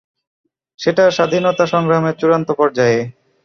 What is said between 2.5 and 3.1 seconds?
পর্যায়ে।